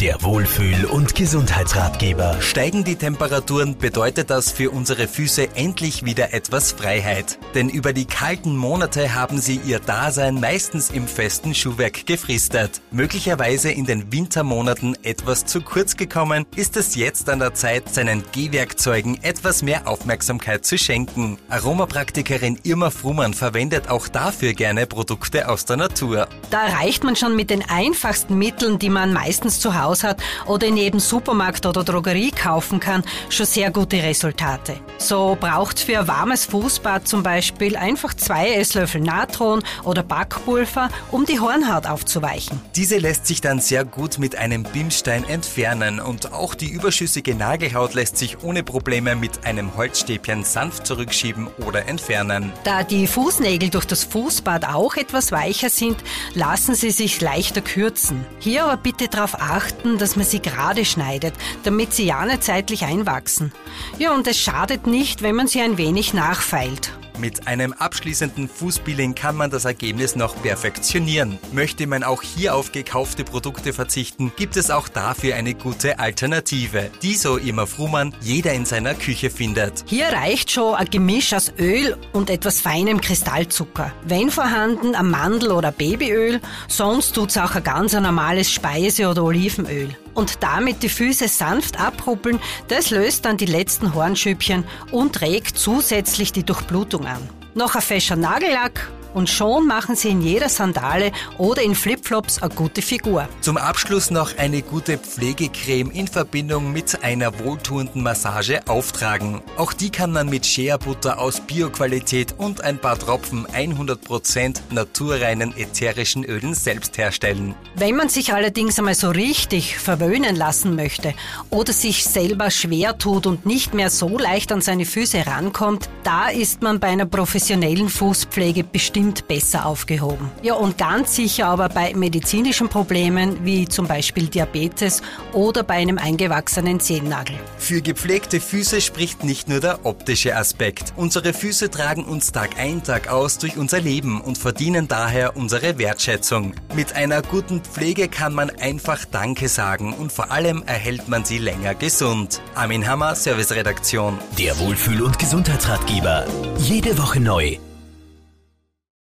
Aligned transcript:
Der 0.00 0.22
Wohlfühl- 0.22 0.84
und 0.84 1.16
Gesundheitsratgeber. 1.16 2.36
Steigen 2.40 2.84
die 2.84 2.94
Temperaturen, 2.94 3.76
bedeutet 3.76 4.30
das 4.30 4.52
für 4.52 4.70
unsere 4.70 5.08
Füße 5.08 5.56
endlich 5.56 6.04
wieder 6.04 6.32
etwas 6.32 6.70
Freiheit. 6.70 7.36
Denn 7.56 7.68
über 7.68 7.92
die 7.92 8.04
kalten 8.04 8.56
Monate 8.56 9.16
haben 9.16 9.40
sie 9.40 9.60
ihr 9.66 9.80
Dasein 9.80 10.38
meistens 10.38 10.90
im 10.90 11.08
festen 11.08 11.52
Schuhwerk 11.52 12.06
gefristet. 12.06 12.80
Möglicherweise 12.92 13.72
in 13.72 13.86
den 13.86 14.12
Wintermonaten 14.12 14.96
etwas 15.02 15.46
zu 15.46 15.62
kurz 15.62 15.96
gekommen, 15.96 16.46
ist 16.54 16.76
es 16.76 16.94
jetzt 16.94 17.28
an 17.28 17.40
der 17.40 17.54
Zeit, 17.54 17.92
seinen 17.92 18.22
Gehwerkzeugen 18.30 19.20
etwas 19.24 19.64
mehr 19.64 19.88
Aufmerksamkeit 19.88 20.64
zu 20.64 20.78
schenken. 20.78 21.38
Aromapraktikerin 21.48 22.60
Irma 22.62 22.90
Frumann 22.90 23.34
verwendet 23.34 23.90
auch 23.90 24.06
dafür 24.06 24.52
gerne 24.52 24.86
Produkte 24.86 25.48
aus 25.48 25.64
der 25.64 25.76
Natur. 25.76 26.28
Da 26.50 26.68
erreicht 26.68 27.02
man 27.02 27.16
schon 27.16 27.34
mit 27.34 27.50
den 27.50 27.68
einfachsten 27.68 28.38
Mitteln, 28.38 28.78
die 28.78 28.90
man 28.90 29.12
meistens 29.12 29.58
zu 29.58 29.74
Hause 29.74 29.87
Haus 29.88 30.04
hat 30.04 30.20
oder 30.46 30.66
in 30.66 30.76
jedem 30.76 31.00
Supermarkt 31.00 31.64
oder 31.64 31.82
Drogerie 31.82 32.30
kaufen 32.30 32.78
kann, 32.78 33.02
schon 33.30 33.46
sehr 33.46 33.70
gute 33.70 34.02
Resultate. 34.02 34.76
So 34.98 35.36
braucht 35.40 35.80
für 35.80 36.00
ein 36.00 36.08
warmes 36.08 36.44
Fußbad 36.44 37.08
zum 37.08 37.22
Beispiel 37.22 37.76
einfach 37.76 38.14
zwei 38.14 38.54
Esslöffel 38.54 39.00
Natron 39.00 39.62
oder 39.84 40.02
Backpulver, 40.02 40.90
um 41.10 41.24
die 41.24 41.40
Hornhaut 41.40 41.86
aufzuweichen. 41.86 42.60
Diese 42.76 42.98
lässt 42.98 43.26
sich 43.26 43.40
dann 43.40 43.60
sehr 43.60 43.84
gut 43.84 44.18
mit 44.18 44.36
einem 44.36 44.64
Bimstein 44.64 45.24
entfernen 45.24 46.00
und 46.00 46.32
auch 46.32 46.54
die 46.54 46.68
überschüssige 46.68 47.34
Nagelhaut 47.34 47.94
lässt 47.94 48.18
sich 48.18 48.42
ohne 48.42 48.62
Probleme 48.62 49.16
mit 49.16 49.46
einem 49.46 49.76
Holzstäbchen 49.76 50.44
sanft 50.44 50.86
zurückschieben 50.86 51.48
oder 51.66 51.86
entfernen. 51.86 52.52
Da 52.64 52.82
die 52.82 53.06
Fußnägel 53.06 53.70
durch 53.70 53.86
das 53.86 54.04
Fußbad 54.04 54.66
auch 54.68 54.96
etwas 54.96 55.32
weicher 55.32 55.70
sind, 55.70 55.96
lassen 56.34 56.74
sie 56.74 56.90
sich 56.90 57.20
leichter 57.20 57.60
kürzen. 57.60 58.26
Hier 58.40 58.64
aber 58.64 58.76
bitte 58.76 59.08
darauf 59.08 59.40
achten, 59.40 59.77
achten, 59.78 59.98
dass 59.98 60.16
man 60.16 60.24
sie 60.24 60.40
gerade 60.40 60.84
schneidet, 60.84 61.34
damit 61.64 61.92
sie 61.92 62.06
ja 62.06 62.24
nicht 62.24 62.42
zeitlich 62.42 62.84
einwachsen. 62.84 63.52
Ja, 63.98 64.14
und 64.14 64.26
es 64.26 64.38
schadet 64.38 64.86
nicht, 64.86 65.22
wenn 65.22 65.36
man 65.36 65.46
sie 65.46 65.60
ein 65.60 65.78
wenig 65.78 66.14
nachfeilt. 66.14 66.92
Mit 67.18 67.48
einem 67.48 67.72
abschließenden 67.72 68.48
Fußpeeling 68.48 69.16
kann 69.16 69.34
man 69.34 69.50
das 69.50 69.64
Ergebnis 69.64 70.14
noch 70.14 70.40
perfektionieren. 70.40 71.38
Möchte 71.52 71.88
man 71.88 72.04
auch 72.04 72.22
hier 72.22 72.54
auf 72.54 72.70
gekaufte 72.70 73.24
Produkte 73.24 73.72
verzichten, 73.72 74.32
gibt 74.36 74.56
es 74.56 74.70
auch 74.70 74.86
dafür 74.86 75.34
eine 75.34 75.54
gute 75.54 75.98
Alternative, 75.98 76.90
die 77.02 77.14
so 77.14 77.36
immer 77.36 77.66
Frumann 77.66 78.14
jeder 78.20 78.52
in 78.52 78.64
seiner 78.64 78.94
Küche 78.94 79.30
findet. 79.30 79.84
Hier 79.86 80.06
reicht 80.06 80.52
schon 80.52 80.76
ein 80.76 80.88
Gemisch 80.90 81.32
aus 81.32 81.52
Öl 81.58 81.96
und 82.12 82.30
etwas 82.30 82.60
feinem 82.60 83.00
Kristallzucker. 83.00 83.92
Wenn 84.04 84.30
vorhanden, 84.30 84.94
ein 84.94 85.10
Mandel- 85.10 85.52
oder 85.52 85.72
Babyöl, 85.72 86.40
sonst 86.68 87.16
tut's 87.16 87.36
auch 87.36 87.56
ein 87.56 87.64
ganz 87.64 87.94
normales 87.94 88.48
Speise- 88.52 89.08
oder 89.08 89.24
Olivenöl 89.24 89.96
und 90.18 90.42
damit 90.42 90.82
die 90.82 90.88
Füße 90.88 91.28
sanft 91.28 91.80
abruppeln, 91.80 92.40
das 92.66 92.90
löst 92.90 93.24
dann 93.24 93.36
die 93.36 93.46
letzten 93.46 93.94
Hornschüppchen 93.94 94.64
und 94.90 95.20
regt 95.20 95.56
zusätzlich 95.56 96.32
die 96.32 96.42
Durchblutung 96.42 97.06
an. 97.06 97.30
Noch 97.54 97.76
ein 97.76 97.82
fescher 97.82 98.16
Nagellack 98.16 98.90
und 99.18 99.28
schon 99.28 99.66
machen 99.66 99.96
sie 99.96 100.10
in 100.10 100.22
jeder 100.22 100.48
Sandale 100.48 101.10
oder 101.38 101.60
in 101.60 101.74
Flipflops 101.74 102.40
eine 102.40 102.54
gute 102.54 102.82
Figur. 102.82 103.28
Zum 103.40 103.56
Abschluss 103.56 104.12
noch 104.12 104.38
eine 104.38 104.62
gute 104.62 104.96
Pflegecreme 104.96 105.90
in 105.90 106.06
Verbindung 106.06 106.72
mit 106.72 107.02
einer 107.02 107.36
wohltuenden 107.40 108.04
Massage 108.04 108.60
auftragen. 108.68 109.42
Auch 109.56 109.72
die 109.72 109.90
kann 109.90 110.12
man 110.12 110.28
mit 110.28 110.46
Shea-Butter 110.46 111.18
aus 111.18 111.40
Bioqualität 111.40 112.36
und 112.38 112.62
ein 112.62 112.78
paar 112.78 112.96
Tropfen 112.96 113.44
100% 113.48 114.60
naturreinen 114.70 115.52
ätherischen 115.56 116.24
Ölen 116.24 116.54
selbst 116.54 116.96
herstellen. 116.96 117.56
Wenn 117.74 117.96
man 117.96 118.08
sich 118.08 118.32
allerdings 118.32 118.78
einmal 118.78 118.94
so 118.94 119.10
richtig 119.10 119.78
verwöhnen 119.78 120.36
lassen 120.36 120.76
möchte 120.76 121.12
oder 121.50 121.72
sich 121.72 122.04
selber 122.04 122.52
schwer 122.52 122.96
tut 122.98 123.26
und 123.26 123.46
nicht 123.46 123.74
mehr 123.74 123.90
so 123.90 124.16
leicht 124.16 124.52
an 124.52 124.60
seine 124.60 124.84
Füße 124.84 125.26
rankommt, 125.26 125.88
da 126.04 126.28
ist 126.28 126.62
man 126.62 126.78
bei 126.78 126.86
einer 126.86 127.06
professionellen 127.06 127.88
Fußpflege 127.88 128.62
bestimmt 128.62 129.07
bestimmt 129.08 129.28
besser 129.28 129.66
aufgehoben. 129.66 130.30
Ja, 130.42 130.54
und 130.54 130.78
ganz 130.78 131.14
sicher 131.14 131.46
aber 131.46 131.68
bei 131.68 131.94
medizinischen 131.94 132.68
Problemen 132.68 133.44
wie 133.44 133.68
zum 133.68 133.86
Beispiel 133.86 134.28
Diabetes 134.28 135.02
oder 135.32 135.62
bei 135.62 135.74
einem 135.74 135.98
eingewachsenen 135.98 136.80
Zehennagel. 136.80 137.36
Für 137.58 137.80
gepflegte 137.80 138.40
Füße 138.40 138.80
spricht 138.80 139.24
nicht 139.24 139.48
nur 139.48 139.60
der 139.60 139.84
optische 139.84 140.36
Aspekt. 140.36 140.92
Unsere 140.96 141.32
Füße 141.32 141.70
tragen 141.70 142.04
uns 142.04 142.32
Tag 142.32 142.58
ein, 142.58 142.82
Tag 142.82 143.08
aus 143.08 143.38
durch 143.38 143.56
unser 143.56 143.80
Leben 143.80 144.20
und 144.20 144.38
verdienen 144.38 144.88
daher 144.88 145.36
unsere 145.36 145.78
Wertschätzung. 145.78 146.54
Mit 146.74 146.94
einer 146.94 147.22
guten 147.22 147.60
Pflege 147.60 148.08
kann 148.08 148.34
man 148.34 148.50
einfach 148.50 149.04
Danke 149.04 149.48
sagen 149.48 149.92
und 149.92 150.12
vor 150.12 150.30
allem 150.30 150.62
erhält 150.66 151.08
man 151.08 151.24
sie 151.24 151.38
länger 151.38 151.74
gesund. 151.74 152.40
Armin 152.54 152.86
Hammer, 152.86 153.14
Serviceredaktion. 153.14 154.18
Der 154.38 154.58
Wohlfühl- 154.58 155.02
und 155.02 155.18
Gesundheitsratgeber. 155.18 156.26
Jede 156.58 156.98
Woche 156.98 157.20
neu 157.20 157.58